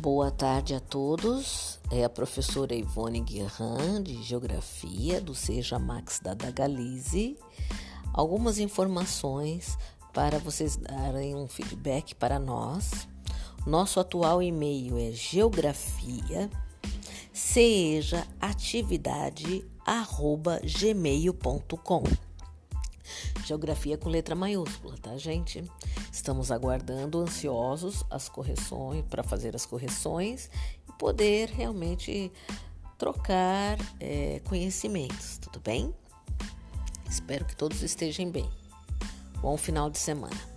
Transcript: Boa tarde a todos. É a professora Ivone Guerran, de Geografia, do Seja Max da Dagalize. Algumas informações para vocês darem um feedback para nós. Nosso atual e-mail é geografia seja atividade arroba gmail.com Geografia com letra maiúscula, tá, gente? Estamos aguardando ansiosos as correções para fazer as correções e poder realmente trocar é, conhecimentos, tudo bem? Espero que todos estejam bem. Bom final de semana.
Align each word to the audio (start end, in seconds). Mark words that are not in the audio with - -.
Boa 0.00 0.30
tarde 0.30 0.74
a 0.74 0.80
todos. 0.80 1.78
É 1.90 2.04
a 2.04 2.08
professora 2.08 2.74
Ivone 2.74 3.20
Guerran, 3.20 4.02
de 4.02 4.22
Geografia, 4.22 5.20
do 5.20 5.34
Seja 5.34 5.78
Max 5.78 6.20
da 6.20 6.32
Dagalize. 6.32 7.36
Algumas 8.10 8.58
informações 8.58 9.76
para 10.10 10.38
vocês 10.38 10.76
darem 10.76 11.34
um 11.34 11.46
feedback 11.46 12.14
para 12.14 12.38
nós. 12.38 13.06
Nosso 13.66 14.00
atual 14.00 14.42
e-mail 14.42 14.96
é 14.96 15.12
geografia 15.12 16.48
seja 17.30 18.26
atividade 18.40 19.62
arroba 19.84 20.62
gmail.com 20.64 22.04
Geografia 23.44 23.96
com 23.96 24.08
letra 24.08 24.34
maiúscula, 24.34 24.96
tá, 25.00 25.16
gente? 25.16 25.64
Estamos 26.12 26.50
aguardando 26.50 27.18
ansiosos 27.20 28.04
as 28.10 28.28
correções 28.28 29.04
para 29.08 29.22
fazer 29.22 29.54
as 29.54 29.66
correções 29.66 30.50
e 30.88 30.92
poder 30.92 31.48
realmente 31.50 32.32
trocar 32.98 33.78
é, 33.98 34.40
conhecimentos, 34.44 35.38
tudo 35.38 35.60
bem? 35.60 35.94
Espero 37.08 37.44
que 37.44 37.56
todos 37.56 37.82
estejam 37.82 38.30
bem. 38.30 38.48
Bom 39.40 39.56
final 39.56 39.90
de 39.90 39.98
semana. 39.98 40.49